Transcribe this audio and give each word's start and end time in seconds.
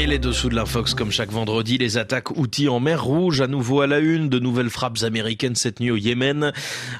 Et 0.00 0.06
les 0.06 0.20
dessous 0.20 0.48
de 0.48 0.54
l'infox, 0.54 0.94
comme 0.94 1.10
chaque 1.10 1.32
vendredi, 1.32 1.76
les 1.76 1.98
attaques 1.98 2.38
outils 2.38 2.68
en 2.68 2.78
mer 2.78 3.02
Rouge, 3.02 3.40
à 3.40 3.48
nouveau 3.48 3.80
à 3.80 3.88
la 3.88 3.98
une, 3.98 4.28
de 4.28 4.38
nouvelles 4.38 4.70
frappes 4.70 5.02
américaines 5.02 5.56
cette 5.56 5.80
nuit 5.80 5.90
au 5.90 5.96
Yémen, 5.96 6.52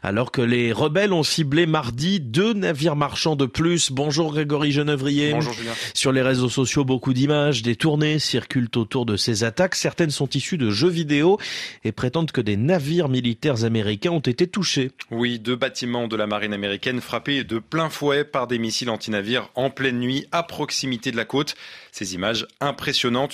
alors 0.03 0.33
que 0.33 0.43
les 0.43 0.73
rebelles 0.73 1.13
ont 1.13 1.23
ciblé 1.23 1.67
mardi 1.67 2.19
deux 2.19 2.55
navires 2.55 2.97
marchands 2.97 3.37
de 3.37 3.47
plus. 3.47 3.93
Bonjour 3.93 4.33
Grégory 4.33 4.73
Genevrier. 4.73 5.31
Bonjour 5.31 5.53
Julien. 5.53 5.75
Sur 5.95 6.11
les 6.11 6.23
réseaux 6.23 6.49
sociaux, 6.49 6.85
beaucoup 6.85 7.13
d'images 7.13 7.63
détournées 7.63 8.19
circulent 8.19 8.71
autour 8.75 9.07
de 9.07 9.17
ces 9.17 9.45
attaques. 9.45 9.77
Certaines 9.77 10.11
sont 10.11 10.31
issues 10.31 10.59
de 10.59 10.71
jeux 10.71 10.91
vidéo 10.91 11.39
et 11.85 11.93
prétendent 11.93 12.33
que 12.33 12.41
des 12.41 12.57
navires 12.57 13.09
militaires 13.09 13.63
américains 13.63 14.11
ont 14.11 14.19
été 14.19 14.49
touchés. 14.49 14.91
Oui, 15.13 15.39
deux 15.39 15.55
bâtiments 15.55 16.09
de 16.09 16.17
la 16.17 16.27
marine 16.27 16.53
américaine 16.53 17.01
frappés 17.01 17.45
de 17.45 17.61
plein 17.61 17.91
fouet 17.91 18.25
par 18.25 18.49
des 18.49 18.59
missiles 18.59 18.91
antinavires 18.91 19.51
en 19.55 19.71
pleine 19.71 20.01
nuit 20.01 20.27
à 20.33 20.43
proximité 20.43 21.13
de 21.13 21.17
la 21.17 21.25
côte. 21.25 21.55
Ces 21.93 22.15
images 22.15 22.45
impressionnantes 22.61 22.88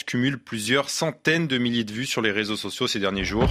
cumulent 0.05 0.39
plusieurs 0.39 0.91
centaines 0.91 1.47
de 1.47 1.59
milliers 1.59 1.85
de 1.85 1.93
vues 1.93 2.07
sur 2.07 2.23
les 2.23 2.33
réseaux 2.33 2.57
sociaux 2.57 2.89
ces 2.89 2.99
derniers 2.99 3.25
jours. 3.25 3.49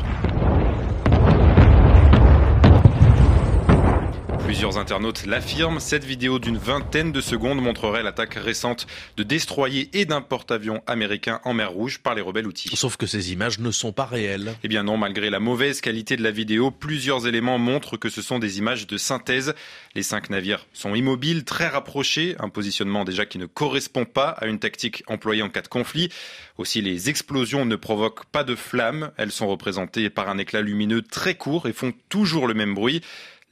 Plusieurs 4.64 4.82
internautes 4.82 5.26
l'affirment, 5.26 5.82
cette 5.82 6.06
vidéo 6.06 6.40
d'une 6.40 6.56
vingtaine 6.56 7.12
de 7.12 7.20
secondes 7.20 7.62
montrerait 7.62 8.02
l'attaque 8.02 8.36
récente 8.36 8.88
de 9.18 9.24
destroyers 9.24 9.90
et 9.92 10.06
d'un 10.06 10.22
porte-avions 10.22 10.82
américain 10.88 11.42
en 11.44 11.54
mer 11.54 11.72
Rouge 11.72 12.00
par 12.00 12.16
les 12.16 12.22
rebelles 12.22 12.48
outils. 12.48 12.74
Sauf 12.74 12.96
que 12.96 13.06
ces 13.06 13.34
images 13.34 13.60
ne 13.60 13.72
sont 13.72 13.92
pas 13.92 14.06
réelles. 14.06 14.56
Eh 14.64 14.70
bien 14.70 14.84
non, 14.84 14.96
malgré 14.96 15.30
la 15.30 15.42
mauvaise 15.42 15.82
qualité 15.82 16.16
de 16.16 16.24
la 16.24 16.32
vidéo, 16.32 16.72
plusieurs 16.72 17.28
éléments 17.28 17.58
montrent 17.58 17.98
que 17.98 18.08
ce 18.08 18.22
sont 18.22 18.40
des 18.40 18.58
images 18.58 18.88
de 18.88 18.98
synthèse. 18.98 19.54
Les 19.96 20.04
cinq 20.04 20.30
navires 20.30 20.66
sont 20.72 20.96
immobiles, 20.96 21.44
très 21.44 21.68
rapprochés, 21.68 22.38
un 22.40 22.48
positionnement 22.48 23.04
déjà 23.04 23.26
qui 23.26 23.40
ne 23.40 23.48
correspond 23.48 24.06
pas 24.06 24.30
à 24.30 24.46
une 24.46 24.60
tactique 24.60 25.04
employée 25.08 25.42
en 25.42 25.50
cas 25.50 25.62
de 25.62 25.68
conflit. 25.68 26.08
Aussi, 26.58 26.82
les 26.82 27.10
explosions 27.10 27.66
ne 27.66 27.76
provoquent 27.76 28.24
pas 28.28 28.46
de 28.46 28.56
flammes, 28.56 29.12
elles 29.18 29.34
sont 29.34 29.48
représentées 29.48 30.10
par 30.10 30.30
un 30.30 30.38
éclat 30.38 30.62
lumineux 30.62 31.02
très 31.02 31.36
court 31.36 31.68
et 31.68 31.74
font 31.74 31.92
toujours 32.08 32.48
le 32.48 32.54
même 32.54 32.74
bruit. 32.74 33.02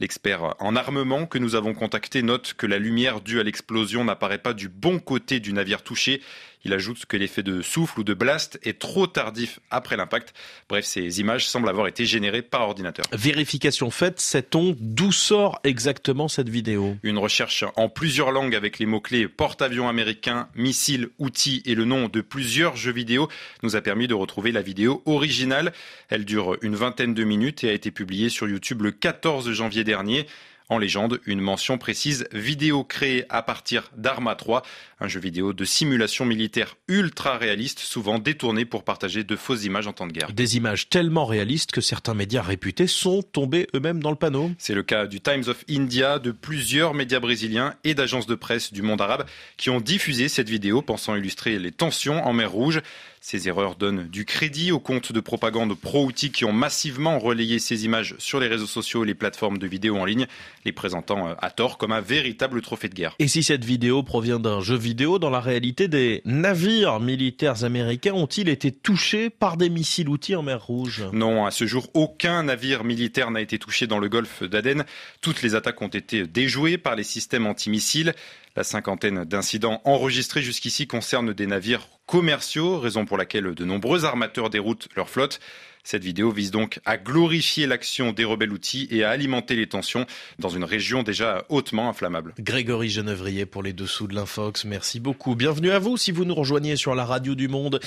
L'expert 0.02 0.55
en 0.57 0.75
armement 0.75 1.27
que 1.27 1.38
nous 1.38 1.53
avons 1.53 1.75
contacté 1.75 2.23
note 2.23 2.55
que 2.57 2.66
la 2.66 2.80
lumière 2.80 3.21
due 3.21 3.39
à 3.39 3.44
l'explosion 3.44 4.03
n'apparaît 4.03 4.39
pas 4.39 4.55
du 4.55 4.67
bon 4.67 4.97
côté 4.97 5.39
du 5.39 5.53
navire 5.53 5.83
touché. 5.83 6.23
Il 6.63 6.73
ajoute 6.73 7.05
que 7.05 7.17
l'effet 7.17 7.43
de 7.43 7.61
souffle 7.61 8.01
ou 8.01 8.03
de 8.03 8.13
blast 8.13 8.59
est 8.63 8.79
trop 8.79 9.07
tardif 9.07 9.59
après 9.71 9.97
l'impact. 9.97 10.33
Bref, 10.69 10.85
ces 10.85 11.19
images 11.19 11.47
semblent 11.47 11.69
avoir 11.69 11.87
été 11.87 12.05
générées 12.05 12.41
par 12.41 12.61
ordinateur. 12.61 13.05
Vérification 13.11 13.89
faite, 13.89 14.19
sait-on 14.19 14.75
d'où 14.79 15.11
sort 15.11 15.59
exactement 15.63 16.27
cette 16.27 16.49
vidéo? 16.49 16.97
Une 17.03 17.17
recherche 17.17 17.63
en 17.75 17.89
plusieurs 17.89 18.31
langues 18.31 18.55
avec 18.55 18.79
les 18.79 18.85
mots-clés 18.85 19.27
porte-avions 19.27 19.89
américain, 19.89 20.49
missiles, 20.55 21.09
outils 21.17 21.63
et 21.65 21.75
le 21.75 21.85
nom 21.85 22.07
de 22.07 22.21
plusieurs 22.21 22.75
jeux 22.75 22.91
vidéo 22.91 23.27
nous 23.63 23.75
a 23.75 23.81
permis 23.81 24.07
de 24.07 24.13
retrouver 24.13 24.51
la 24.51 24.61
vidéo 24.61 25.01
originale. 25.05 25.73
Elle 26.09 26.25
dure 26.25 26.57
une 26.61 26.75
vingtaine 26.75 27.13
de 27.13 27.23
minutes 27.23 27.63
et 27.63 27.69
a 27.69 27.73
été 27.73 27.91
publiée 27.91 28.29
sur 28.29 28.47
YouTube 28.47 28.81
le 28.81 28.91
14 28.91 29.51
janvier 29.51 29.83
dernier. 29.83 30.27
En 30.72 30.77
légende, 30.77 31.19
une 31.25 31.41
mention 31.41 31.77
précise 31.77 32.30
vidéo 32.31 32.86
créée 32.86 33.25
à 33.27 33.41
partir 33.41 33.91
d'Arma 33.97 34.36
3, 34.36 34.64
un 35.02 35.08
jeu 35.09 35.19
vidéo 35.19 35.52
de 35.52 35.66
simulation 35.66 36.23
militaire 36.23 36.78
ultra 36.88 37.38
réaliste, 37.38 37.80
souvent 37.80 38.19
détourné 38.19 38.63
pour 38.63 38.86
partager 38.86 39.25
de 39.25 39.36
fausses 39.36 39.66
images 39.66 39.88
en 39.88 39.91
temps 39.91 40.08
de 40.08 40.13
guerre. 40.13 40.31
Des 40.31 40.55
images 40.55 40.88
tellement 40.88 41.25
réalistes 41.25 41.73
que 41.73 41.81
certains 41.81 42.13
médias 42.13 42.41
réputés 42.41 42.88
sont 42.88 43.22
tombés 43.22 43.67
eux-mêmes 43.75 44.02
dans 44.02 44.11
le 44.11 44.16
panneau. 44.16 44.50
C'est 44.59 44.73
le 44.73 44.83
cas 44.83 45.08
du 45.08 45.19
Times 45.19 45.44
of 45.47 45.61
India, 45.69 46.19
de 46.19 46.31
plusieurs 46.31 46.94
médias 46.94 47.19
brésiliens 47.19 47.73
et 47.83 47.94
d'agences 47.94 48.25
de 48.25 48.35
presse 48.35 48.72
du 48.72 48.81
monde 48.81 49.02
arabe 49.02 49.25
qui 49.58 49.72
ont 49.72 49.81
diffusé 49.81 50.30
cette 50.30 50.50
vidéo 50.50 50.81
pensant 50.81 51.17
illustrer 51.17 51.59
les 51.59 51.73
tensions 51.73 52.25
en 52.25 52.31
mer 52.31 52.50
Rouge. 52.50 52.81
Ces 53.23 53.47
erreurs 53.47 53.75
donnent 53.75 54.07
du 54.07 54.25
crédit 54.25 54.72
aux 54.72 54.79
comptes 54.79 55.12
de 55.12 55.19
propagande 55.19 55.75
pro-outils 55.75 56.31
qui 56.31 56.44
ont 56.44 56.53
massivement 56.53 57.19
relayé 57.19 57.59
ces 57.59 57.85
images 57.85 58.16
sur 58.18 58.40
les 58.40 58.47
réseaux 58.47 58.66
sociaux 58.66 59.03
et 59.03 59.07
les 59.07 59.13
plateformes 59.13 59.59
de 59.59 59.68
vidéo 59.68 59.95
en 59.97 60.06
ligne, 60.06 60.25
les 60.66 60.72
présentant 60.72 61.28
euh, 61.28 61.34
à 61.38 61.51
tort 61.51 61.78
comme 61.78 61.91
un 61.91 62.01
véritable 62.01 62.63
trophée 62.63 62.90
de 62.90 62.95
guerre. 62.95 63.13
Et 63.19 63.28
si 63.28 63.44
cette 63.44 63.63
vidéo 63.63 64.01
provient 64.01 64.40
d'un 64.40 64.59
jeu 64.59 64.75
vidéo, 64.75 65.19
dans 65.19 65.29
la 65.29 65.40
réalité, 65.40 65.88
des 65.88 66.23
navires 66.25 67.00
militaires 67.00 67.63
américains 67.63 68.13
ont-ils 68.13 68.50
été 68.50 68.72
touchés 68.72 69.29
par 69.29 69.56
des 69.56 69.69
missiles 69.69 70.09
outils 70.09 70.35
en 70.35 70.41
mer 70.41 70.66
Rouge? 70.66 71.03
Non, 71.13 71.45
à 71.45 71.51
ce 71.51 71.68
jour, 71.68 71.91
aucun 71.94 72.41
navire 72.41 72.84
militaire 72.84 73.29
n'a 73.29 73.41
été 73.41 73.59
touché 73.59 73.85
dans 73.85 74.00
le 74.00 74.09
golfe 74.09 74.41
d'Aden. 74.41 74.84
Toutes 75.22 75.44
les 75.44 75.53
attaques 75.53 75.84
ont 75.84 75.90
été 75.90 76.25
déjouées 76.25 76.79
par 76.79 76.95
les 76.95 77.03
systèmes 77.03 77.45
antimissiles. 77.45 78.16
La 78.56 78.63
cinquantaine 78.66 79.24
d'incidents 79.24 79.79
enregistrés 79.85 80.41
jusqu'ici 80.41 80.85
concernent 80.85 81.34
des 81.34 81.47
navires 81.47 81.88
commerciaux, 82.06 82.78
raison 82.79 83.06
pour 83.06 83.10
laquelle 83.17 83.53
de 83.53 83.66
nombreux 83.66 84.05
armateurs 84.05 84.49
déroutent 84.49 84.88
leur 84.95 85.09
flotte. 85.09 85.39
Cette 85.83 86.03
vidéo 86.03 86.31
vise 86.31 86.51
donc 86.51 86.79
à 86.85 86.97
glorifier 86.97 87.66
l'action 87.66 88.11
des 88.11 88.23
rebelles 88.23 88.51
outils 88.51 88.88
et 88.91 89.03
à 89.03 89.09
alimenter 89.09 89.55
les 89.55 89.67
tensions 89.67 90.05
dans 90.39 90.49
une 90.49 90.63
région 90.63 91.01
déjà 91.03 91.45
hautement 91.50 91.89
inflammable. 91.89 92.33
Grégory 92.39 92.89
Genevrier 92.89 93.45
pour 93.45 93.63
les 93.63 93.73
dessous 93.73 94.07
de 94.07 94.13
l'Infox, 94.13 94.66
merci 94.66 95.00
beaucoup. 95.00 95.35
Bienvenue 95.35 95.71
à 95.71 95.79
vous 95.79 95.97
si 95.97 96.11
vous 96.11 96.25
nous 96.25 96.35
rejoignez 96.35 96.75
sur 96.75 96.94
la 96.94 97.05
radio 97.05 97.35
du 97.35 97.47
monde. 97.47 97.79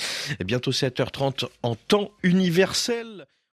Bientôt 0.43 0.71
7h30 0.71 1.47
en 1.63 1.75
temps 1.75 2.11
universel. 2.23 3.27